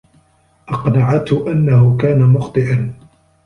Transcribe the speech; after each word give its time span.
أقنعته 0.67 1.51
أنه 1.51 1.97
كان 1.97 2.19
مخطئا. 2.21 2.93